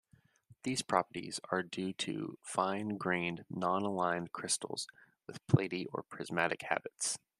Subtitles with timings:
[0.63, 4.87] These properties are due to fine grained non-aligned crystals
[5.27, 7.19] with platy or prismatic habits.